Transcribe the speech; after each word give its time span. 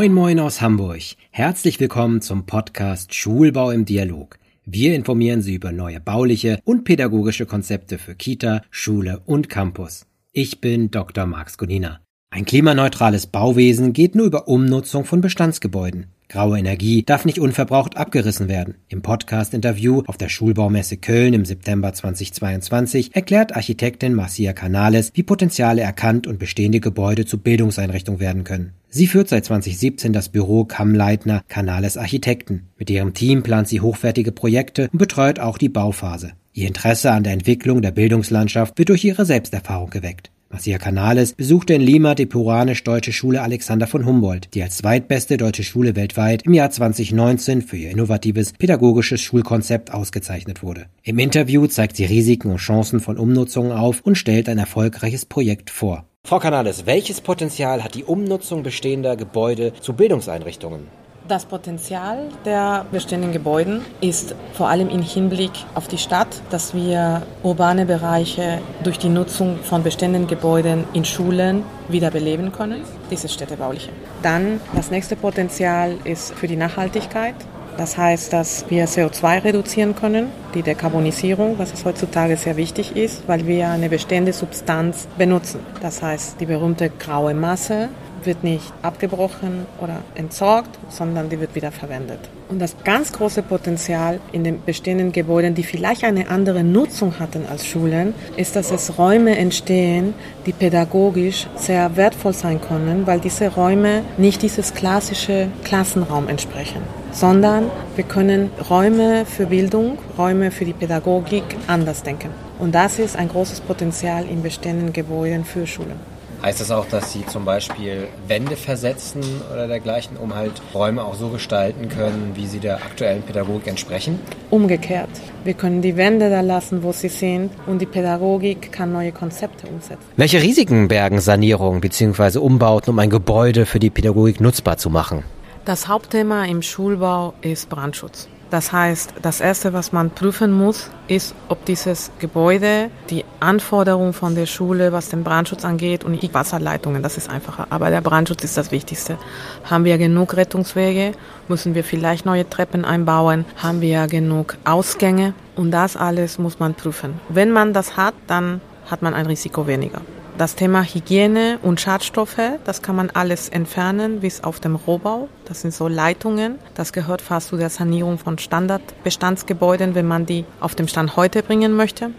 Moin 0.00 0.14
Moin 0.14 0.40
aus 0.40 0.62
Hamburg. 0.62 1.02
Herzlich 1.30 1.78
willkommen 1.78 2.22
zum 2.22 2.46
Podcast 2.46 3.14
Schulbau 3.14 3.70
im 3.70 3.84
Dialog. 3.84 4.38
Wir 4.64 4.94
informieren 4.94 5.42
Sie 5.42 5.52
über 5.52 5.72
neue 5.72 6.00
bauliche 6.00 6.58
und 6.64 6.84
pädagogische 6.84 7.44
Konzepte 7.44 7.98
für 7.98 8.14
Kita, 8.14 8.62
Schule 8.70 9.20
und 9.26 9.50
Campus. 9.50 10.06
Ich 10.32 10.62
bin 10.62 10.90
Dr. 10.90 11.26
Max 11.26 11.58
Gunina. 11.58 12.00
Ein 12.30 12.46
klimaneutrales 12.46 13.26
Bauwesen 13.26 13.92
geht 13.92 14.14
nur 14.14 14.24
über 14.24 14.48
Umnutzung 14.48 15.04
von 15.04 15.20
Bestandsgebäuden. 15.20 16.06
Graue 16.30 16.60
Energie 16.60 17.02
darf 17.02 17.24
nicht 17.24 17.40
unverbraucht 17.40 17.96
abgerissen 17.96 18.46
werden. 18.48 18.76
Im 18.86 19.02
Podcast-Interview 19.02 20.04
auf 20.06 20.16
der 20.16 20.28
Schulbaumesse 20.28 20.96
Köln 20.96 21.34
im 21.34 21.44
September 21.44 21.92
2022 21.92 23.16
erklärt 23.16 23.56
Architektin 23.56 24.14
Marcia 24.14 24.52
Canales, 24.52 25.10
wie 25.14 25.24
Potenziale 25.24 25.82
erkannt 25.82 26.28
und 26.28 26.38
bestehende 26.38 26.78
Gebäude 26.78 27.26
zu 27.26 27.38
Bildungseinrichtungen 27.38 28.20
werden 28.20 28.44
können. 28.44 28.74
Sie 28.88 29.08
führt 29.08 29.28
seit 29.28 29.44
2017 29.44 30.12
das 30.12 30.28
Büro 30.28 30.64
Kammleitner 30.64 31.42
Canales 31.48 31.96
Architekten. 31.96 32.68
Mit 32.78 32.90
ihrem 32.90 33.12
Team 33.12 33.42
plant 33.42 33.66
sie 33.66 33.80
hochwertige 33.80 34.30
Projekte 34.30 34.88
und 34.92 35.00
betreut 35.00 35.40
auch 35.40 35.58
die 35.58 35.68
Bauphase. 35.68 36.34
Ihr 36.52 36.68
Interesse 36.68 37.10
an 37.10 37.24
der 37.24 37.32
Entwicklung 37.32 37.82
der 37.82 37.90
Bildungslandschaft 37.90 38.78
wird 38.78 38.90
durch 38.90 39.04
ihre 39.04 39.24
Selbsterfahrung 39.24 39.90
geweckt. 39.90 40.30
Marcia 40.52 40.78
Canales 40.78 41.34
besuchte 41.34 41.74
in 41.74 41.80
Lima 41.80 42.16
die 42.16 42.26
Puranisch-Deutsche 42.26 43.12
Schule 43.12 43.40
Alexander 43.40 43.86
von 43.86 44.04
Humboldt, 44.04 44.52
die 44.52 44.64
als 44.64 44.78
zweitbeste 44.78 45.36
deutsche 45.36 45.62
Schule 45.62 45.94
weltweit 45.94 46.42
im 46.42 46.54
Jahr 46.54 46.72
2019 46.72 47.62
für 47.62 47.76
ihr 47.76 47.92
innovatives 47.92 48.54
pädagogisches 48.54 49.20
Schulkonzept 49.20 49.94
ausgezeichnet 49.94 50.64
wurde. 50.64 50.86
Im 51.04 51.20
Interview 51.20 51.68
zeigt 51.68 51.94
sie 51.94 52.04
Risiken 52.04 52.50
und 52.50 52.56
Chancen 52.56 52.98
von 52.98 53.16
Umnutzungen 53.16 53.70
auf 53.70 54.00
und 54.00 54.16
stellt 54.16 54.48
ein 54.48 54.58
erfolgreiches 54.58 55.24
Projekt 55.24 55.70
vor. 55.70 56.04
Frau 56.26 56.40
Canales, 56.40 56.84
welches 56.84 57.20
Potenzial 57.20 57.84
hat 57.84 57.94
die 57.94 58.04
Umnutzung 58.04 58.64
bestehender 58.64 59.14
Gebäude 59.14 59.72
zu 59.80 59.92
Bildungseinrichtungen? 59.92 60.88
Das 61.28 61.44
Potenzial 61.44 62.28
der 62.44 62.86
bestehenden 62.90 63.30
Gebäude 63.30 63.82
ist 64.00 64.34
vor 64.52 64.68
allem 64.68 64.88
im 64.88 65.02
Hinblick 65.02 65.52
auf 65.74 65.86
die 65.86 65.98
Stadt, 65.98 66.28
dass 66.50 66.74
wir 66.74 67.22
urbane 67.42 67.86
Bereiche 67.86 68.60
durch 68.82 68.98
die 68.98 69.08
Nutzung 69.08 69.58
von 69.62 69.82
bestehenden 69.82 70.26
Gebäuden 70.26 70.84
in 70.92 71.04
Schulen 71.04 71.62
wiederbeleben 71.88 72.50
können, 72.50 72.82
dieses 73.10 73.32
städtebauliche. 73.32 73.90
Dann 74.22 74.60
das 74.74 74.90
nächste 74.90 75.14
Potenzial 75.14 75.96
ist 76.04 76.34
für 76.34 76.48
die 76.48 76.56
Nachhaltigkeit. 76.56 77.36
Das 77.76 77.96
heißt, 77.96 78.32
dass 78.32 78.66
wir 78.68 78.86
CO2 78.86 79.44
reduzieren 79.44 79.94
können, 79.94 80.26
die 80.54 80.62
Dekarbonisierung, 80.62 81.58
was 81.58 81.72
es 81.72 81.84
heutzutage 81.84 82.36
sehr 82.36 82.56
wichtig 82.56 82.96
ist, 82.96 83.28
weil 83.28 83.46
wir 83.46 83.68
eine 83.68 83.88
bestehende 83.88 84.32
Substanz 84.32 85.06
benutzen. 85.16 85.60
Das 85.80 86.02
heißt, 86.02 86.40
die 86.40 86.46
berühmte 86.46 86.90
graue 86.90 87.34
Masse 87.34 87.88
wird 88.26 88.44
nicht 88.44 88.72
abgebrochen 88.82 89.66
oder 89.80 89.98
entsorgt, 90.14 90.78
sondern 90.88 91.28
die 91.28 91.40
wird 91.40 91.54
wieder 91.54 91.72
verwendet. 91.72 92.18
Und 92.48 92.58
das 92.58 92.74
ganz 92.84 93.12
große 93.12 93.42
Potenzial 93.42 94.20
in 94.32 94.42
den 94.42 94.62
bestehenden 94.64 95.12
Gebäuden, 95.12 95.54
die 95.54 95.62
vielleicht 95.62 96.02
eine 96.04 96.28
andere 96.28 96.64
Nutzung 96.64 97.20
hatten 97.20 97.44
als 97.48 97.66
Schulen, 97.66 98.12
ist, 98.36 98.56
dass 98.56 98.70
es 98.72 98.98
Räume 98.98 99.36
entstehen, 99.38 100.14
die 100.46 100.52
pädagogisch 100.52 101.46
sehr 101.56 101.96
wertvoll 101.96 102.32
sein 102.32 102.60
können, 102.60 103.06
weil 103.06 103.20
diese 103.20 103.48
Räume 103.48 104.02
nicht 104.16 104.42
dieses 104.42 104.74
klassische 104.74 105.48
Klassenraum 105.64 106.28
entsprechen, 106.28 106.82
sondern 107.12 107.70
wir 107.94 108.04
können 108.04 108.50
Räume 108.68 109.24
für 109.26 109.46
Bildung, 109.46 109.98
Räume 110.18 110.50
für 110.50 110.64
die 110.64 110.72
Pädagogik 110.72 111.44
anders 111.68 112.02
denken. 112.02 112.30
Und 112.58 112.74
das 112.74 112.98
ist 112.98 113.16
ein 113.16 113.28
großes 113.28 113.60
Potenzial 113.60 114.26
in 114.28 114.42
bestehenden 114.42 114.92
Gebäuden 114.92 115.44
für 115.44 115.66
Schulen. 115.66 116.19
Heißt 116.42 116.58
das 116.58 116.70
auch, 116.70 116.86
dass 116.86 117.12
Sie 117.12 117.26
zum 117.26 117.44
Beispiel 117.44 118.08
Wände 118.26 118.56
versetzen 118.56 119.20
oder 119.52 119.68
dergleichen, 119.68 120.16
um 120.16 120.34
halt 120.34 120.52
Räume 120.72 121.04
auch 121.04 121.14
so 121.14 121.28
gestalten 121.28 121.90
können, 121.90 122.32
wie 122.34 122.46
sie 122.46 122.60
der 122.60 122.76
aktuellen 122.76 123.22
Pädagogik 123.22 123.66
entsprechen? 123.66 124.18
Umgekehrt. 124.48 125.10
Wir 125.44 125.52
können 125.52 125.82
die 125.82 125.98
Wände 125.98 126.30
da 126.30 126.40
lassen, 126.40 126.82
wo 126.82 126.92
sie 126.92 127.08
sind 127.08 127.50
und 127.66 127.80
die 127.82 127.86
Pädagogik 127.86 128.72
kann 128.72 128.90
neue 128.90 129.12
Konzepte 129.12 129.66
umsetzen. 129.66 130.06
Welche 130.16 130.40
Risiken 130.40 130.88
bergen 130.88 131.20
Sanierungen 131.20 131.82
bzw. 131.82 132.38
Umbauten, 132.38 132.90
um 132.90 132.98
ein 132.98 133.10
Gebäude 133.10 133.66
für 133.66 133.78
die 133.78 133.90
Pädagogik 133.90 134.40
nutzbar 134.40 134.78
zu 134.78 134.88
machen? 134.88 135.24
Das 135.66 135.88
Hauptthema 135.88 136.46
im 136.46 136.62
Schulbau 136.62 137.34
ist 137.42 137.68
Brandschutz. 137.68 138.28
Das 138.50 138.72
heißt, 138.72 139.14
das 139.22 139.40
Erste, 139.40 139.72
was 139.72 139.92
man 139.92 140.10
prüfen 140.10 140.52
muss, 140.52 140.90
ist, 141.06 141.36
ob 141.48 141.64
dieses 141.66 142.10
Gebäude 142.18 142.90
die 143.08 143.24
Anforderungen 143.38 144.12
von 144.12 144.34
der 144.34 144.46
Schule, 144.46 144.92
was 144.92 145.08
den 145.08 145.22
Brandschutz 145.22 145.64
angeht 145.64 146.02
und 146.02 146.20
die 146.20 146.34
Wasserleitungen, 146.34 147.00
das 147.00 147.16
ist 147.16 147.30
einfacher. 147.30 147.68
Aber 147.70 147.90
der 147.90 148.00
Brandschutz 148.00 148.42
ist 148.42 148.56
das 148.56 148.72
Wichtigste. 148.72 149.18
Haben 149.64 149.84
wir 149.84 149.98
genug 149.98 150.36
Rettungswege? 150.36 151.12
Müssen 151.46 151.76
wir 151.76 151.84
vielleicht 151.84 152.26
neue 152.26 152.48
Treppen 152.48 152.84
einbauen? 152.84 153.44
Haben 153.56 153.80
wir 153.80 154.08
genug 154.08 154.56
Ausgänge? 154.64 155.32
Und 155.54 155.70
das 155.70 155.96
alles 155.96 156.38
muss 156.38 156.58
man 156.58 156.74
prüfen. 156.74 157.20
Wenn 157.28 157.52
man 157.52 157.72
das 157.72 157.96
hat, 157.96 158.14
dann 158.26 158.60
hat 158.90 159.00
man 159.00 159.14
ein 159.14 159.26
Risiko 159.26 159.68
weniger. 159.68 160.00
Das 160.38 160.54
Thema 160.54 160.82
Hygiene 160.82 161.58
und 161.62 161.80
Schadstoffe, 161.80 162.40
das 162.64 162.80
kann 162.80 162.96
man 162.96 163.10
alles 163.10 163.48
entfernen, 163.48 164.20
bis 164.20 164.42
auf 164.42 164.58
dem 164.58 164.74
Rohbau. 164.74 165.28
Das 165.44 165.60
sind 165.60 165.74
so 165.74 165.86
Leitungen. 165.86 166.58
Das 166.74 166.92
gehört 166.92 167.20
fast 167.20 167.48
zu 167.48 167.56
der 167.56 167.68
Sanierung 167.68 168.18
von 168.18 168.38
Standardbestandsgebäuden, 168.38 169.94
wenn 169.94 170.06
man 170.06 170.26
die 170.26 170.44
auf 170.60 170.74
dem 170.74 170.88
Stand 170.88 171.16
heute 171.16 171.42
bringen 171.42 171.74
möchte 171.74 172.10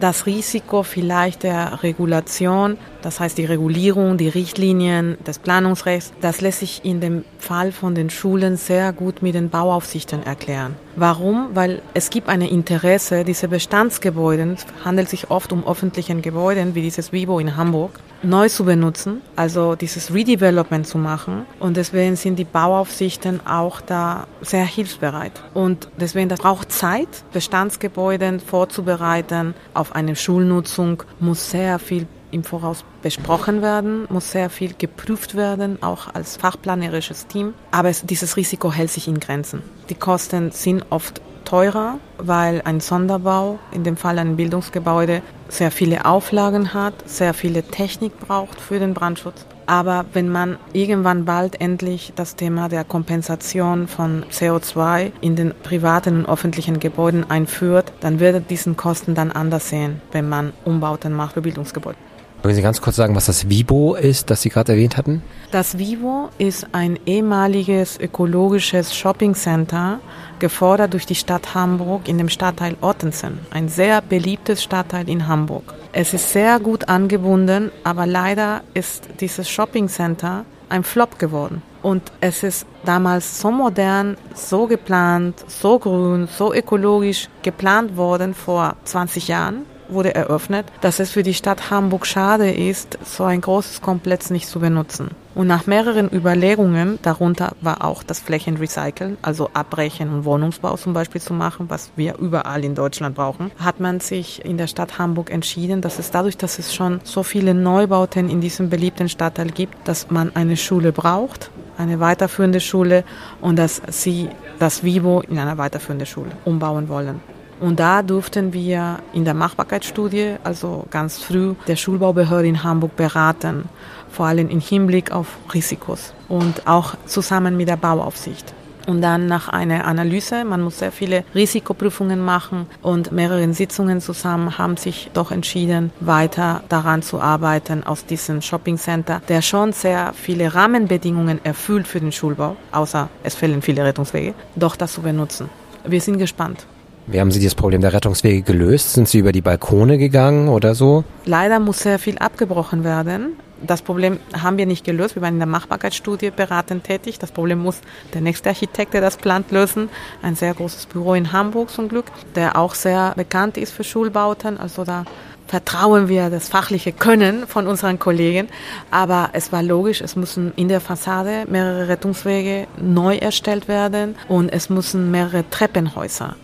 das 0.00 0.26
Risiko 0.26 0.82
vielleicht 0.82 1.42
der 1.42 1.82
Regulation, 1.82 2.78
das 3.02 3.20
heißt 3.20 3.38
die 3.38 3.44
Regulierung, 3.44 4.16
die 4.16 4.28
Richtlinien 4.28 5.16
des 5.26 5.38
Planungsrechts, 5.38 6.12
das 6.20 6.40
lässt 6.40 6.60
sich 6.60 6.84
in 6.84 7.00
dem 7.00 7.24
Fall 7.38 7.72
von 7.72 7.94
den 7.94 8.10
Schulen 8.10 8.56
sehr 8.56 8.92
gut 8.92 9.22
mit 9.22 9.34
den 9.34 9.50
Bauaufsichten 9.50 10.22
erklären. 10.24 10.76
Warum? 10.96 11.50
Weil 11.54 11.80
es 11.94 12.10
gibt 12.10 12.28
eine 12.28 12.50
Interesse, 12.50 13.24
diese 13.24 13.48
Bestandsgebäude, 13.48 14.56
handelt 14.84 15.08
sich 15.08 15.30
oft 15.30 15.52
um 15.52 15.66
öffentliche 15.66 16.14
Gebäude, 16.16 16.74
wie 16.74 16.82
dieses 16.82 17.12
Vivo 17.12 17.38
in 17.38 17.56
Hamburg, 17.56 18.00
neu 18.22 18.48
zu 18.48 18.64
benutzen, 18.64 19.20
also 19.36 19.76
dieses 19.76 20.12
Redevelopment 20.12 20.86
zu 20.86 20.98
machen. 20.98 21.46
Und 21.60 21.76
deswegen 21.76 22.16
sind 22.16 22.36
die 22.36 22.44
Bauaufsichten 22.44 23.46
auch 23.46 23.80
da 23.80 24.26
sehr 24.40 24.64
hilfsbereit. 24.64 25.32
Und 25.54 25.88
deswegen, 26.00 26.28
das 26.28 26.40
braucht 26.40 26.72
Zeit, 26.72 27.08
Bestandsgebäude 27.32 28.40
vorzubereiten. 28.40 29.54
Auf 29.74 29.87
eine 29.92 30.16
Schulnutzung 30.16 31.02
muss 31.20 31.50
sehr 31.50 31.78
viel 31.78 32.06
im 32.30 32.44
Voraus 32.44 32.84
besprochen 33.02 33.62
werden, 33.62 34.06
muss 34.10 34.32
sehr 34.32 34.50
viel 34.50 34.74
geprüft 34.74 35.34
werden, 35.34 35.82
auch 35.82 36.14
als 36.14 36.36
fachplanerisches 36.36 37.26
Team. 37.26 37.54
Aber 37.70 37.88
es, 37.88 38.02
dieses 38.02 38.36
Risiko 38.36 38.72
hält 38.72 38.90
sich 38.90 39.08
in 39.08 39.20
Grenzen. 39.20 39.62
Die 39.88 39.94
Kosten 39.94 40.50
sind 40.50 40.84
oft 40.90 41.22
teurer, 41.44 41.98
weil 42.18 42.60
ein 42.64 42.80
Sonderbau, 42.80 43.58
in 43.72 43.82
dem 43.82 43.96
Fall 43.96 44.18
ein 44.18 44.36
Bildungsgebäude, 44.36 45.22
sehr 45.48 45.70
viele 45.70 46.04
Auflagen 46.04 46.74
hat, 46.74 47.08
sehr 47.08 47.32
viele 47.32 47.62
Technik 47.62 48.18
braucht 48.20 48.60
für 48.60 48.78
den 48.78 48.92
Brandschutz. 48.92 49.46
Aber 49.68 50.06
wenn 50.14 50.30
man 50.30 50.56
irgendwann 50.72 51.26
bald 51.26 51.60
endlich 51.60 52.14
das 52.16 52.36
Thema 52.36 52.70
der 52.70 52.84
Kompensation 52.84 53.86
von 53.86 54.24
CO2 54.32 55.12
in 55.20 55.36
den 55.36 55.52
privaten 55.62 56.20
und 56.20 56.32
öffentlichen 56.32 56.80
Gebäuden 56.80 57.30
einführt, 57.30 57.92
dann 58.00 58.18
wird 58.18 58.48
diesen 58.48 58.78
Kosten 58.78 59.14
dann 59.14 59.30
anders 59.30 59.68
sehen, 59.68 60.00
wenn 60.10 60.26
man 60.26 60.54
Umbauten 60.64 61.12
macht 61.12 61.34
für 61.34 61.42
Bildungsgebäude. 61.42 62.07
Können 62.42 62.54
Sie 62.54 62.62
ganz 62.62 62.80
kurz 62.80 62.94
sagen, 62.94 63.16
was 63.16 63.26
das 63.26 63.48
Vibo 63.48 63.96
ist, 63.96 64.30
das 64.30 64.42
Sie 64.42 64.48
gerade 64.48 64.72
erwähnt 64.72 64.96
hatten? 64.96 65.22
Das 65.50 65.76
Vivo 65.76 66.28
ist 66.38 66.68
ein 66.70 66.98
ehemaliges 67.04 67.98
ökologisches 67.98 68.94
Shoppingcenter, 68.94 69.98
gefordert 70.38 70.92
durch 70.92 71.04
die 71.04 71.16
Stadt 71.16 71.54
Hamburg 71.54 72.08
in 72.08 72.16
dem 72.16 72.28
Stadtteil 72.28 72.76
Ottensen, 72.80 73.40
ein 73.50 73.68
sehr 73.68 74.00
beliebtes 74.02 74.62
Stadtteil 74.62 75.08
in 75.08 75.26
Hamburg. 75.26 75.74
Es 75.92 76.14
ist 76.14 76.32
sehr 76.32 76.60
gut 76.60 76.88
angebunden, 76.88 77.72
aber 77.82 78.06
leider 78.06 78.62
ist 78.72 79.08
dieses 79.20 79.50
Shoppingcenter 79.50 80.44
ein 80.68 80.84
Flop 80.84 81.18
geworden. 81.18 81.62
Und 81.82 82.12
es 82.20 82.44
ist 82.44 82.66
damals 82.84 83.40
so 83.40 83.50
modern, 83.50 84.16
so 84.34 84.66
geplant, 84.66 85.44
so 85.48 85.80
grün, 85.80 86.28
so 86.28 86.54
ökologisch 86.54 87.28
geplant 87.42 87.96
worden 87.96 88.32
vor 88.34 88.76
20 88.84 89.26
Jahren 89.26 89.66
wurde 89.88 90.14
eröffnet, 90.14 90.66
dass 90.80 91.00
es 91.00 91.10
für 91.10 91.22
die 91.22 91.34
Stadt 91.34 91.70
Hamburg 91.70 92.06
schade 92.06 92.50
ist, 92.50 92.98
so 93.04 93.24
ein 93.24 93.40
großes 93.40 93.80
Komplex 93.80 94.30
nicht 94.30 94.48
zu 94.48 94.60
benutzen. 94.60 95.10
Und 95.34 95.46
nach 95.46 95.66
mehreren 95.66 96.10
Überlegungen, 96.12 96.98
darunter 97.02 97.52
war 97.60 97.84
auch 97.84 98.02
das 98.02 98.18
Flächenrecyceln, 98.18 99.18
also 99.22 99.50
Abbrechen 99.54 100.12
und 100.12 100.24
Wohnungsbau 100.24 100.76
zum 100.76 100.94
Beispiel 100.94 101.20
zu 101.20 101.32
machen, 101.32 101.66
was 101.68 101.90
wir 101.94 102.18
überall 102.18 102.64
in 102.64 102.74
Deutschland 102.74 103.14
brauchen, 103.14 103.52
hat 103.58 103.78
man 103.78 104.00
sich 104.00 104.44
in 104.44 104.58
der 104.58 104.66
Stadt 104.66 104.98
Hamburg 104.98 105.30
entschieden, 105.30 105.80
dass 105.80 106.00
es 106.00 106.10
dadurch, 106.10 106.36
dass 106.36 106.58
es 106.58 106.74
schon 106.74 107.00
so 107.04 107.22
viele 107.22 107.54
Neubauten 107.54 108.28
in 108.28 108.40
diesem 108.40 108.68
beliebten 108.68 109.08
Stadtteil 109.08 109.50
gibt, 109.50 109.86
dass 109.86 110.10
man 110.10 110.34
eine 110.34 110.56
Schule 110.56 110.90
braucht, 110.90 111.50
eine 111.76 112.00
weiterführende 112.00 112.60
Schule 112.60 113.04
und 113.40 113.56
dass 113.56 113.80
sie 113.88 114.28
das 114.58 114.82
Vivo 114.82 115.20
in 115.20 115.38
eine 115.38 115.56
weiterführende 115.56 116.06
Schule 116.06 116.32
umbauen 116.44 116.88
wollen. 116.88 117.37
Und 117.60 117.80
da 117.80 118.02
durften 118.02 118.52
wir 118.52 119.00
in 119.12 119.24
der 119.24 119.34
Machbarkeitsstudie, 119.34 120.36
also 120.44 120.84
ganz 120.90 121.18
früh, 121.18 121.54
der 121.66 121.76
Schulbaubehörde 121.76 122.48
in 122.48 122.62
Hamburg 122.62 122.96
beraten, 122.96 123.64
vor 124.10 124.26
allem 124.26 124.48
im 124.48 124.60
Hinblick 124.60 125.10
auf 125.10 125.26
Risikos 125.52 126.14
und 126.28 126.66
auch 126.66 126.94
zusammen 127.06 127.56
mit 127.56 127.68
der 127.68 127.76
Bauaufsicht. 127.76 128.54
Und 128.86 129.02
dann 129.02 129.26
nach 129.26 129.50
einer 129.50 129.84
Analyse, 129.84 130.46
man 130.46 130.62
muss 130.62 130.78
sehr 130.78 130.92
viele 130.92 131.22
Risikoprüfungen 131.34 132.24
machen 132.24 132.66
und 132.80 133.12
mehreren 133.12 133.52
Sitzungen 133.52 134.00
zusammen 134.00 134.56
haben 134.56 134.78
sich 134.78 135.10
doch 135.12 135.30
entschieden, 135.30 135.92
weiter 136.00 136.62
daran 136.70 137.02
zu 137.02 137.20
arbeiten 137.20 137.84
aus 137.84 138.06
diesem 138.06 138.40
Shoppingcenter, 138.40 139.20
der 139.28 139.42
schon 139.42 139.74
sehr 139.74 140.14
viele 140.14 140.54
Rahmenbedingungen 140.54 141.38
erfüllt 141.44 141.86
für 141.86 142.00
den 142.00 142.12
Schulbau, 142.12 142.56
außer 142.72 143.10
es 143.24 143.34
fehlen 143.34 143.60
viele 143.60 143.84
Rettungswege, 143.84 144.32
doch 144.56 144.74
das 144.74 144.94
zu 144.94 145.02
benutzen. 145.02 145.50
Wir 145.86 146.00
sind 146.00 146.16
gespannt. 146.16 146.66
Wie 147.10 147.20
haben 147.20 147.30
Sie 147.30 147.42
das 147.42 147.54
Problem 147.54 147.80
der 147.80 147.94
Rettungswege 147.94 148.42
gelöst? 148.42 148.92
Sind 148.92 149.08
Sie 149.08 149.18
über 149.18 149.32
die 149.32 149.40
Balkone 149.40 149.96
gegangen 149.96 150.48
oder 150.48 150.74
so? 150.74 151.04
Leider 151.24 151.58
muss 151.58 151.78
sehr 151.80 151.98
viel 151.98 152.18
abgebrochen 152.18 152.84
werden. 152.84 153.38
Das 153.66 153.80
Problem 153.80 154.18
haben 154.34 154.58
wir 154.58 154.66
nicht 154.66 154.84
gelöst. 154.84 155.14
Wir 155.14 155.22
waren 155.22 155.32
in 155.32 155.40
der 155.40 155.48
Machbarkeitsstudie 155.48 156.30
beratend 156.30 156.84
tätig. 156.84 157.18
Das 157.18 157.32
Problem 157.32 157.60
muss 157.60 157.80
der 158.12 158.20
nächste 158.20 158.50
Architekt, 158.50 158.92
der 158.92 159.00
das 159.00 159.16
plant, 159.16 159.50
lösen. 159.52 159.88
Ein 160.20 160.36
sehr 160.36 160.52
großes 160.52 160.84
Büro 160.84 161.14
in 161.14 161.32
Hamburg 161.32 161.70
zum 161.70 161.88
Glück, 161.88 162.04
der 162.34 162.56
auch 162.58 162.74
sehr 162.74 163.14
bekannt 163.16 163.56
ist 163.56 163.72
für 163.72 163.84
Schulbauten. 163.84 164.60
Also 164.60 164.84
da 164.84 165.06
vertrauen 165.46 166.08
wir 166.08 166.28
das 166.28 166.50
fachliche 166.50 166.92
Können 166.92 167.46
von 167.46 167.66
unseren 167.66 167.98
Kollegen. 167.98 168.48
Aber 168.90 169.30
es 169.32 169.50
war 169.50 169.62
logisch, 169.62 170.02
es 170.02 170.14
müssen 170.14 170.52
in 170.56 170.68
der 170.68 170.82
Fassade 170.82 171.46
mehrere 171.48 171.88
Rettungswege 171.88 172.66
neu 172.78 173.16
erstellt 173.16 173.66
werden 173.66 174.14
und 174.28 174.50
es 174.50 174.68
müssen 174.68 175.10
mehrere 175.10 175.48
Treppenhäuser 175.48 176.36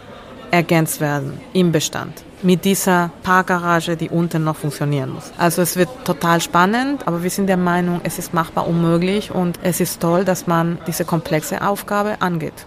ergänzt 0.54 1.00
werden 1.00 1.40
im 1.52 1.72
Bestand 1.72 2.22
mit 2.42 2.64
dieser 2.64 3.10
Parkgarage, 3.22 3.96
die 3.96 4.08
unten 4.08 4.44
noch 4.44 4.56
funktionieren 4.56 5.10
muss. 5.10 5.32
Also 5.38 5.62
es 5.62 5.76
wird 5.76 5.88
total 6.04 6.40
spannend, 6.40 7.08
aber 7.08 7.22
wir 7.22 7.30
sind 7.30 7.48
der 7.48 7.56
Meinung, 7.56 8.00
es 8.04 8.18
ist 8.18 8.34
machbar 8.34 8.68
unmöglich 8.68 9.30
und 9.32 9.58
es 9.62 9.80
ist 9.80 10.00
toll, 10.00 10.24
dass 10.24 10.46
man 10.46 10.78
diese 10.86 11.04
komplexe 11.04 11.66
Aufgabe 11.66 12.20
angeht. 12.20 12.66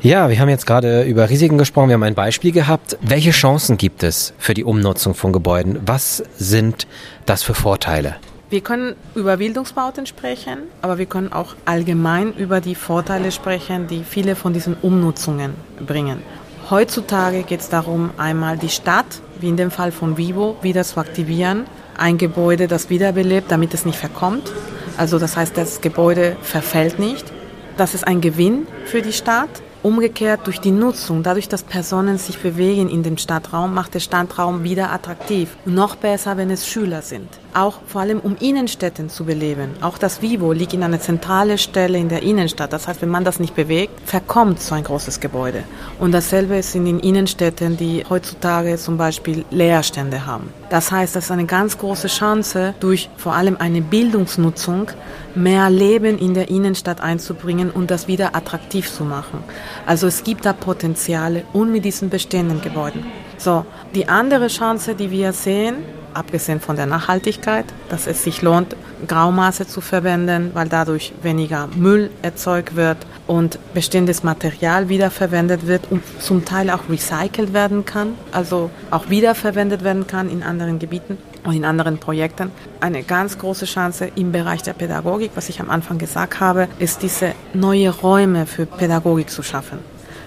Ja, 0.00 0.28
wir 0.30 0.40
haben 0.40 0.48
jetzt 0.48 0.66
gerade 0.66 1.02
über 1.04 1.30
Risiken 1.30 1.58
gesprochen, 1.58 1.88
wir 1.90 1.94
haben 1.94 2.02
ein 2.02 2.16
Beispiel 2.16 2.50
gehabt. 2.50 2.98
Welche 3.02 3.30
Chancen 3.30 3.76
gibt 3.76 4.02
es 4.02 4.32
für 4.38 4.54
die 4.54 4.64
Umnutzung 4.64 5.14
von 5.14 5.32
Gebäuden? 5.32 5.78
Was 5.86 6.24
sind 6.38 6.88
das 7.24 7.44
für 7.44 7.54
Vorteile? 7.54 8.16
Wir 8.50 8.62
können 8.62 8.96
über 9.14 9.36
Bildungsbauten 9.36 10.06
sprechen, 10.06 10.58
aber 10.82 10.98
wir 10.98 11.06
können 11.06 11.32
auch 11.32 11.54
allgemein 11.66 12.34
über 12.34 12.60
die 12.60 12.74
Vorteile 12.74 13.30
sprechen, 13.30 13.86
die 13.86 14.02
viele 14.04 14.36
von 14.36 14.52
diesen 14.52 14.74
Umnutzungen 14.82 15.54
bringen. 15.86 16.20
Heutzutage 16.70 17.42
geht 17.42 17.60
es 17.60 17.68
darum, 17.68 18.10
einmal 18.16 18.56
die 18.56 18.68
Stadt, 18.68 19.20
wie 19.40 19.48
in 19.48 19.56
dem 19.56 19.70
Fall 19.70 19.92
von 19.92 20.16
Vivo, 20.16 20.56
wieder 20.62 20.84
zu 20.84 21.00
aktivieren. 21.00 21.66
Ein 21.96 22.18
Gebäude, 22.18 22.68
das 22.68 22.88
wiederbelebt, 22.88 23.50
damit 23.50 23.74
es 23.74 23.84
nicht 23.84 23.98
verkommt. 23.98 24.50
Also 24.96 25.18
das 25.18 25.36
heißt, 25.36 25.56
das 25.56 25.80
Gebäude 25.80 26.36
verfällt 26.40 26.98
nicht. 26.98 27.30
Das 27.76 27.94
ist 27.94 28.06
ein 28.06 28.20
Gewinn 28.20 28.66
für 28.84 29.02
die 29.02 29.12
Stadt. 29.12 29.50
Umgekehrt 29.82 30.46
durch 30.46 30.60
die 30.60 30.70
Nutzung, 30.70 31.22
dadurch, 31.22 31.48
dass 31.48 31.64
Personen 31.64 32.18
sich 32.18 32.38
bewegen 32.38 32.88
in 32.88 33.02
dem 33.02 33.18
Stadtraum, 33.18 33.74
macht 33.74 33.94
der 33.94 34.00
Stadtraum 34.00 34.62
wieder 34.62 34.92
attraktiv. 34.92 35.56
noch 35.64 35.96
besser, 35.96 36.36
wenn 36.36 36.50
es 36.50 36.68
Schüler 36.68 37.02
sind 37.02 37.28
auch 37.54 37.80
vor 37.86 38.00
allem 38.00 38.20
um 38.20 38.36
Innenstädten 38.40 39.08
zu 39.08 39.24
beleben. 39.24 39.70
Auch 39.80 39.98
das 39.98 40.22
Vivo 40.22 40.52
liegt 40.52 40.74
in 40.74 40.82
einer 40.82 41.00
zentralen 41.00 41.58
Stelle 41.58 41.98
in 41.98 42.08
der 42.08 42.22
Innenstadt. 42.22 42.72
Das 42.72 42.88
heißt, 42.88 43.02
wenn 43.02 43.08
man 43.08 43.24
das 43.24 43.40
nicht 43.40 43.54
bewegt, 43.54 43.92
verkommt 44.08 44.60
so 44.60 44.74
ein 44.74 44.84
großes 44.84 45.20
Gebäude. 45.20 45.64
Und 45.98 46.12
dasselbe 46.12 46.56
ist 46.56 46.74
in 46.74 46.98
Innenstädten, 47.00 47.76
die 47.76 48.04
heutzutage 48.08 48.76
zum 48.76 48.96
Beispiel 48.96 49.44
Leerstände 49.50 50.26
haben. 50.26 50.52
Das 50.70 50.90
heißt, 50.90 51.14
das 51.14 51.24
ist 51.24 51.30
eine 51.30 51.44
ganz 51.44 51.76
große 51.76 52.08
Chance, 52.08 52.74
durch 52.80 53.10
vor 53.16 53.34
allem 53.34 53.56
eine 53.58 53.82
Bildungsnutzung 53.82 54.90
mehr 55.34 55.68
Leben 55.70 56.18
in 56.18 56.34
der 56.34 56.48
Innenstadt 56.48 57.00
einzubringen 57.00 57.70
und 57.70 57.90
das 57.90 58.08
wieder 58.08 58.34
attraktiv 58.34 58.90
zu 58.90 59.04
machen. 59.04 59.44
Also 59.86 60.06
es 60.06 60.24
gibt 60.24 60.44
da 60.44 60.52
Potenziale 60.52 61.44
und 61.52 61.72
mit 61.72 61.84
diesen 61.84 62.10
bestehenden 62.10 62.60
Gebäuden. 62.60 63.04
So, 63.38 63.64
die 63.94 64.08
andere 64.08 64.48
Chance, 64.48 64.94
die 64.94 65.10
wir 65.10 65.32
sehen, 65.32 65.76
abgesehen 66.14 66.60
von 66.60 66.76
der 66.76 66.86
Nachhaltigkeit, 66.86 67.64
dass 67.88 68.06
es 68.06 68.22
sich 68.22 68.42
lohnt, 68.42 68.76
Graumaße 69.08 69.66
zu 69.66 69.80
verwenden, 69.80 70.50
weil 70.54 70.68
dadurch 70.68 71.12
weniger 71.22 71.68
Müll 71.74 72.10
erzeugt 72.22 72.76
wird 72.76 72.98
und 73.26 73.58
bestehendes 73.74 74.22
Material 74.22 74.88
wiederverwendet 74.88 75.66
wird 75.66 75.90
und 75.90 76.02
zum 76.20 76.44
Teil 76.44 76.70
auch 76.70 76.88
recycelt 76.88 77.52
werden 77.52 77.84
kann, 77.84 78.14
also 78.30 78.70
auch 78.90 79.08
wiederverwendet 79.10 79.82
werden 79.84 80.06
kann 80.06 80.30
in 80.30 80.42
anderen 80.42 80.78
Gebieten 80.78 81.18
und 81.44 81.54
in 81.54 81.64
anderen 81.64 81.98
Projekten. 81.98 82.50
Eine 82.80 83.02
ganz 83.02 83.38
große 83.38 83.66
Chance 83.66 84.10
im 84.14 84.32
Bereich 84.32 84.62
der 84.62 84.72
Pädagogik, 84.72 85.32
was 85.34 85.48
ich 85.48 85.60
am 85.60 85.70
Anfang 85.70 85.98
gesagt 85.98 86.40
habe, 86.40 86.68
ist 86.78 87.02
diese 87.02 87.32
neue 87.54 87.90
Räume 87.90 88.46
für 88.46 88.66
Pädagogik 88.66 89.30
zu 89.30 89.42
schaffen. 89.42 89.78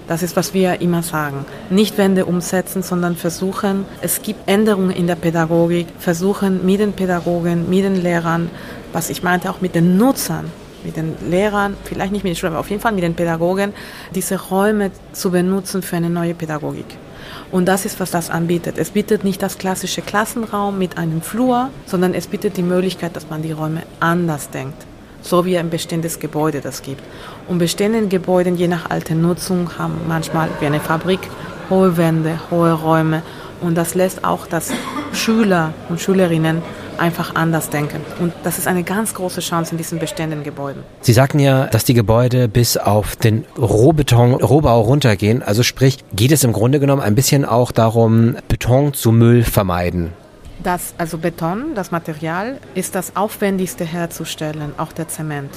Das 0.08 0.22
ist, 0.22 0.36
was 0.36 0.54
wir 0.54 0.82
immer 0.82 1.02
sagen. 1.02 1.46
Nicht 1.72 1.98
Wände 1.98 2.26
umsetzen, 2.26 2.84
sondern 2.84 3.16
versuchen, 3.16 3.86
es 4.02 4.22
gibt 4.22 4.48
Änderungen 4.48 4.92
in 4.92 5.08
der 5.08 5.16
Pädagogik, 5.16 5.88
versuchen 5.98 6.64
mit 6.64 6.80
den 6.80 6.94
Pädagogen, 6.94 7.70
mit 7.70 7.84
den 7.84 7.96
Lehrern, 7.96 8.52
was 8.94 9.10
ich 9.10 9.24
meinte 9.24 9.50
auch 9.50 9.62
mit 9.62 9.74
den 9.74 9.98
Nutzern, 9.98 10.52
mit 10.84 10.96
den 10.96 11.16
Lehrern, 11.28 11.76
vielleicht 11.84 12.12
nicht 12.12 12.24
mit 12.24 12.32
den 12.34 12.36
Schülern, 12.36 12.54
aber 12.54 12.60
auf 12.60 12.70
jeden 12.70 12.82
Fall 12.82 12.92
mit 12.92 13.04
den 13.04 13.16
Pädagogen, 13.16 13.74
diese 14.14 14.40
Räume 14.40 14.92
zu 15.12 15.32
benutzen 15.32 15.82
für 15.82 15.96
eine 15.96 16.12
neue 16.12 16.36
Pädagogik. 16.36 16.86
Und 17.52 17.66
das 17.66 17.86
ist, 17.86 18.00
was 18.00 18.12
das 18.12 18.30
anbietet. 18.30 18.78
Es 18.78 18.92
bietet 18.92 19.24
nicht 19.24 19.42
das 19.42 19.58
klassische 19.58 20.02
Klassenraum 20.02 20.78
mit 20.78 20.98
einem 20.98 21.22
Flur, 21.22 21.70
sondern 21.86 22.14
es 22.14 22.28
bietet 22.28 22.58
die 22.58 22.64
Möglichkeit, 22.64 23.16
dass 23.16 23.30
man 23.30 23.42
die 23.42 23.52
Räume 23.52 23.84
anders 24.00 24.50
denkt 24.50 24.86
so 25.26 25.44
wie 25.46 25.58
ein 25.58 25.70
bestehendes 25.70 26.20
Gebäude 26.20 26.62
das 26.62 26.82
gibt. 26.82 27.02
Und 27.48 27.58
bestehende 27.58 28.08
Gebäude, 28.08 28.52
je 28.52 28.68
nach 28.68 28.90
alter 28.90 29.16
Nutzung, 29.16 29.72
haben 29.78 30.02
manchmal 30.08 30.50
wie 30.60 30.68
eine 30.68 30.80
Fabrik 30.80 31.20
hohe 31.70 31.98
Wände, 31.98 32.40
hohe 32.52 32.72
Räume. 32.72 33.24
Und 33.62 33.76
das 33.76 33.96
lässt 33.96 34.24
auch, 34.24 34.46
dass 34.46 34.72
Schüler 35.14 35.74
und 35.90 36.00
Schülerinnen 36.00 36.62
einfach 37.00 37.36
anders 37.36 37.70
denken. 37.70 38.02
Und 38.20 38.34
das 38.44 38.58
ist 38.58 38.68
eine 38.68 38.84
ganz 38.84 39.14
große 39.14 39.42
Chance 39.42 39.72
in 39.72 39.78
diesen 39.78 40.00
bestehenden 40.00 40.44
Gebäuden. 40.44 40.84
Sie 41.02 41.14
sagten 41.14 41.40
ja, 41.40 41.68
dass 41.68 41.84
die 41.84 41.94
Gebäude 41.94 42.48
bis 42.48 42.78
auf 42.78 43.16
den 43.16 43.46
Rohbeton, 43.58 44.34
Rohbau 44.34 44.82
runtergehen. 44.82 45.44
Also 45.44 45.64
sprich, 45.64 45.98
geht 46.14 46.32
es 46.32 46.44
im 46.44 46.54
Grunde 46.54 46.80
genommen 46.80 47.02
ein 47.02 47.16
bisschen 47.16 47.46
auch 47.46 47.72
darum, 47.72 48.36
Beton 48.48 48.94
zu 48.94 49.12
Müll 49.12 49.44
vermeiden. 49.44 50.14
Das, 50.64 50.96
also 50.98 51.18
Beton, 51.18 51.76
das 51.76 51.92
Material, 51.92 52.58
ist 52.74 52.96
das 52.96 53.16
aufwendigste 53.16 53.86
herzustellen, 53.86 54.74
auch 54.78 54.94
der 54.94 55.08
Zement. 55.08 55.52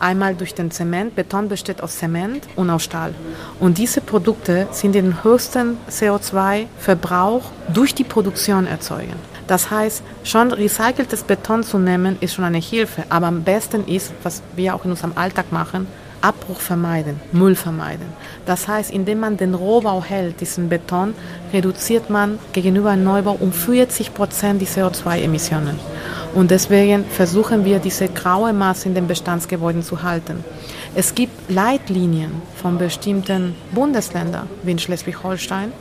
Einmal 0.00 0.34
durch 0.34 0.54
den 0.54 0.70
Zement. 0.70 1.14
Beton 1.14 1.48
besteht 1.48 1.82
aus 1.82 1.98
Zement 1.98 2.46
und 2.56 2.70
aus 2.70 2.84
Stahl. 2.84 3.14
Und 3.58 3.78
diese 3.78 4.00
Produkte 4.00 4.66
sind 4.70 4.94
den 4.94 5.22
höchsten 5.22 5.76
CO2-Verbrauch 5.90 7.42
durch 7.72 7.94
die 7.94 8.04
Produktion 8.04 8.66
erzeugen. 8.66 9.14
Das 9.50 9.68
heißt, 9.68 10.04
schon 10.22 10.52
recyceltes 10.52 11.24
Beton 11.24 11.64
zu 11.64 11.76
nehmen, 11.76 12.16
ist 12.20 12.34
schon 12.34 12.44
eine 12.44 12.58
Hilfe. 12.58 13.02
Aber 13.08 13.26
am 13.26 13.42
besten 13.42 13.84
ist, 13.88 14.12
was 14.22 14.42
wir 14.54 14.76
auch 14.76 14.84
in 14.84 14.92
unserem 14.92 15.14
Alltag 15.16 15.50
machen, 15.50 15.88
Abbruch 16.20 16.60
vermeiden, 16.60 17.20
Müll 17.32 17.56
vermeiden. 17.56 18.06
Das 18.46 18.68
heißt, 18.68 18.92
indem 18.92 19.18
man 19.18 19.38
den 19.38 19.54
Rohbau 19.54 20.04
hält, 20.04 20.40
diesen 20.40 20.68
Beton, 20.68 21.14
reduziert 21.52 22.10
man 22.10 22.38
gegenüber 22.52 22.90
einem 22.90 23.02
Neubau 23.02 23.36
um 23.40 23.52
40 23.52 24.14
Prozent 24.14 24.62
die 24.62 24.68
CO2-Emissionen. 24.68 25.80
Und 26.32 26.52
deswegen 26.52 27.04
versuchen 27.04 27.64
wir, 27.64 27.80
diese 27.80 28.06
graue 28.06 28.52
Masse 28.52 28.88
in 28.88 28.94
den 28.94 29.08
Bestandsgebäuden 29.08 29.82
zu 29.82 30.04
halten. 30.04 30.44
Es 30.94 31.12
gibt 31.16 31.50
Leitlinien 31.50 32.30
von 32.54 32.78
bestimmten 32.78 33.56
Bundesländern, 33.72 34.48
wie 34.62 34.70
in 34.70 34.78
Schleswig-Holstein, 34.78 35.72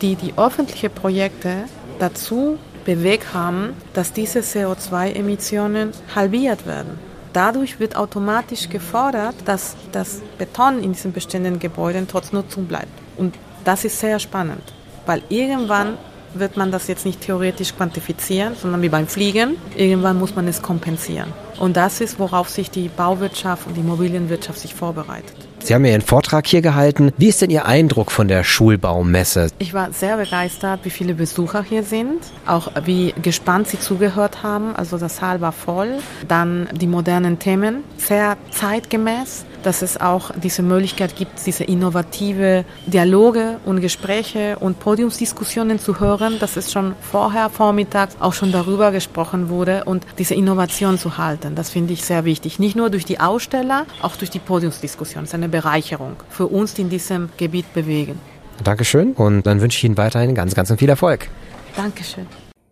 die 0.00 0.14
die 0.14 0.32
öffentlichen 0.38 0.90
Projekte 0.90 1.64
dazu 1.98 2.56
bewegt 2.84 3.34
haben, 3.34 3.74
dass 3.94 4.12
diese 4.12 4.40
CO2-Emissionen 4.40 5.92
halbiert 6.14 6.66
werden. 6.66 6.98
Dadurch 7.32 7.78
wird 7.78 7.96
automatisch 7.96 8.68
gefordert, 8.68 9.36
dass 9.44 9.76
das 9.92 10.20
Beton 10.38 10.82
in 10.82 10.92
diesen 10.92 11.12
bestehenden 11.12 11.58
Gebäuden 11.58 12.08
trotz 12.08 12.32
Nutzung 12.32 12.66
bleibt. 12.66 12.88
Und 13.16 13.36
das 13.64 13.84
ist 13.84 14.00
sehr 14.00 14.18
spannend, 14.18 14.62
weil 15.06 15.22
irgendwann 15.28 15.96
wird 16.34 16.56
man 16.56 16.70
das 16.70 16.86
jetzt 16.88 17.06
nicht 17.06 17.20
theoretisch 17.20 17.74
quantifizieren, 17.76 18.54
sondern 18.54 18.82
wie 18.82 18.88
beim 18.88 19.06
Fliegen. 19.06 19.56
Irgendwann 19.76 20.18
muss 20.18 20.34
man 20.34 20.46
es 20.48 20.62
kompensieren. 20.62 21.32
Und 21.58 21.76
das 21.76 22.00
ist, 22.00 22.18
worauf 22.18 22.48
sich 22.48 22.70
die 22.70 22.88
Bauwirtschaft 22.88 23.66
und 23.66 23.76
die 23.76 23.80
Immobilienwirtschaft 23.80 24.58
sich 24.58 24.74
vorbereitet. 24.74 25.49
Sie 25.62 25.74
haben 25.74 25.84
ja 25.84 25.92
Ihren 25.92 26.00
Vortrag 26.00 26.46
hier 26.46 26.62
gehalten. 26.62 27.12
Wie 27.16 27.28
ist 27.28 27.42
denn 27.42 27.50
Ihr 27.50 27.66
Eindruck 27.66 28.10
von 28.10 28.28
der 28.28 28.44
Schulbaumesse? 28.44 29.48
Ich 29.58 29.74
war 29.74 29.92
sehr 29.92 30.16
begeistert, 30.16 30.80
wie 30.84 30.90
viele 30.90 31.14
Besucher 31.14 31.62
hier 31.62 31.82
sind, 31.82 32.18
auch 32.46 32.72
wie 32.84 33.14
gespannt 33.22 33.68
sie 33.68 33.78
zugehört 33.78 34.42
haben. 34.42 34.74
Also 34.74 34.98
das 34.98 35.18
Saal 35.18 35.40
war 35.40 35.52
voll. 35.52 35.98
Dann 36.26 36.68
die 36.72 36.86
modernen 36.86 37.38
Themen, 37.38 37.84
sehr 37.96 38.36
zeitgemäß 38.50 39.44
dass 39.62 39.82
es 39.82 40.00
auch 40.00 40.30
diese 40.42 40.62
Möglichkeit 40.62 41.16
gibt, 41.16 41.44
diese 41.46 41.64
innovative 41.64 42.64
Dialoge 42.86 43.58
und 43.64 43.80
Gespräche 43.80 44.58
und 44.58 44.80
Podiumsdiskussionen 44.80 45.78
zu 45.78 46.00
hören, 46.00 46.38
dass 46.38 46.56
es 46.56 46.72
schon 46.72 46.94
vorher 47.00 47.50
vormittags 47.50 48.16
auch 48.20 48.32
schon 48.32 48.52
darüber 48.52 48.92
gesprochen 48.92 49.48
wurde 49.48 49.84
und 49.84 50.06
diese 50.18 50.34
Innovation 50.34 50.98
zu 50.98 51.18
halten. 51.18 51.54
Das 51.54 51.70
finde 51.70 51.92
ich 51.92 52.04
sehr 52.04 52.24
wichtig. 52.24 52.58
Nicht 52.58 52.76
nur 52.76 52.90
durch 52.90 53.04
die 53.04 53.20
Aussteller, 53.20 53.86
auch 54.02 54.16
durch 54.16 54.30
die 54.30 54.38
Podiumsdiskussion. 54.38 55.24
Das 55.24 55.30
ist 55.30 55.34
eine 55.34 55.48
Bereicherung 55.48 56.16
für 56.28 56.46
uns, 56.46 56.74
die 56.74 56.82
in 56.82 56.90
diesem 56.90 57.28
Gebiet 57.36 57.72
bewegen. 57.74 58.18
Dankeschön 58.62 59.12
und 59.12 59.46
dann 59.46 59.60
wünsche 59.60 59.78
ich 59.78 59.84
Ihnen 59.84 59.96
weiterhin 59.96 60.34
ganz, 60.34 60.54
ganz 60.54 60.72
viel 60.72 60.88
Erfolg. 60.88 61.28
Dankeschön. 61.76 62.26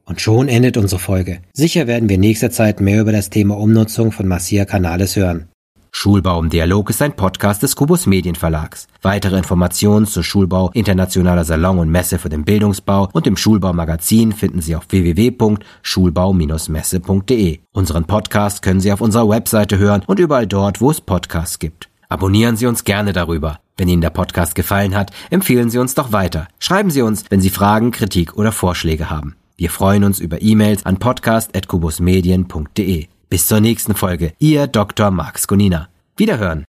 Und 0.04 0.20
schon 0.20 0.48
endet 0.48 0.76
unsere 0.76 0.98
Folge. 0.98 1.40
Sicher 1.52 1.86
werden 1.86 2.08
wir 2.08 2.14
in 2.14 2.20
nächster 2.22 2.50
Zeit 2.50 2.80
mehr 2.80 3.02
über 3.02 3.12
das 3.12 3.28
Thema 3.28 3.58
Umnutzung 3.58 4.10
von 4.10 4.26
Massia 4.26 4.64
Canales 4.64 5.16
hören. 5.16 5.48
Schulbau 5.90 6.40
im 6.40 6.50
Dialog 6.50 6.90
ist 6.90 7.00
ein 7.02 7.16
Podcast 7.16 7.62
des 7.62 7.76
Kubus 7.76 8.06
Medienverlags. 8.06 8.86
Weitere 9.02 9.36
Informationen 9.36 10.06
zu 10.06 10.22
Schulbau, 10.22 10.70
internationaler 10.74 11.44
Salon 11.44 11.78
und 11.78 11.90
Messe 11.90 12.18
für 12.18 12.28
den 12.28 12.44
Bildungsbau 12.44 13.08
und 13.12 13.26
dem 13.26 13.36
Schulbaumagazin 13.36 14.32
finden 14.32 14.60
Sie 14.60 14.76
auf 14.76 14.86
www.schulbau-messe.de. 14.88 17.58
Unseren 17.72 18.04
Podcast 18.04 18.62
können 18.62 18.80
Sie 18.80 18.92
auf 18.92 19.00
unserer 19.00 19.28
Webseite 19.28 19.78
hören 19.78 20.02
und 20.06 20.18
überall 20.18 20.46
dort, 20.46 20.80
wo 20.80 20.90
es 20.90 21.00
Podcasts 21.00 21.58
gibt. 21.58 21.88
Abonnieren 22.08 22.56
Sie 22.56 22.66
uns 22.66 22.84
gerne 22.84 23.12
darüber. 23.12 23.58
Wenn 23.76 23.88
Ihnen 23.88 24.02
der 24.02 24.10
Podcast 24.10 24.54
gefallen 24.54 24.96
hat, 24.96 25.10
empfehlen 25.30 25.70
Sie 25.70 25.78
uns 25.78 25.94
doch 25.94 26.12
weiter. 26.12 26.48
Schreiben 26.58 26.90
Sie 26.90 27.02
uns, 27.02 27.24
wenn 27.30 27.40
Sie 27.40 27.50
Fragen, 27.50 27.90
Kritik 27.90 28.36
oder 28.36 28.52
Vorschläge 28.52 29.10
haben. 29.10 29.36
Wir 29.56 29.70
freuen 29.70 30.04
uns 30.04 30.20
über 30.20 30.40
E-Mails 30.40 30.86
an 30.86 30.98
podcast.kubusmedien.de. 30.98 33.08
Bis 33.28 33.46
zur 33.46 33.60
nächsten 33.60 33.94
Folge. 33.94 34.32
Ihr 34.38 34.66
Dr. 34.66 35.10
Max 35.10 35.46
Gonina. 35.46 35.88
Wiederhören. 36.16 36.64